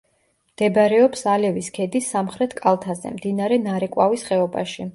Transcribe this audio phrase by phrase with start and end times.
[0.53, 4.87] მდებარეობს ალევის ქედის სამხრეთ კალთაზე, მდინარე ნარეკვავის ხეობაში.